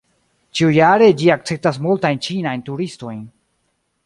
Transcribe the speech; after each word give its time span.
Ĉiujare 0.59 1.09
ĝi 1.19 1.29
akceptas 1.35 1.79
multajn 1.85 2.23
ĉinajn 2.29 2.65
turistojn. 2.71 3.23